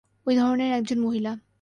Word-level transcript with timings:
ওই 0.27 0.35
ধরণের 0.35 0.71
একজন 0.73 0.99
মহিলা। 0.99 1.31